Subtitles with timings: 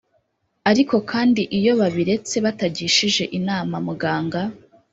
[0.69, 4.41] ariko kandi iyo babiretse batagishije inama muganga